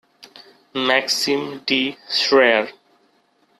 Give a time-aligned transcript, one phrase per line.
[0.73, 1.95] Maxim D.
[2.09, 2.71] Shrayer.